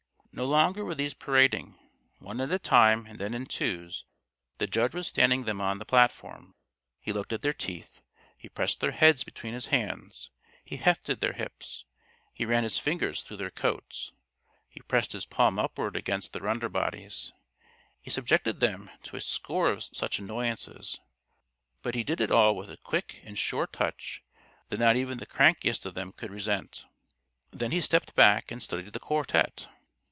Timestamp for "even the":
24.95-25.25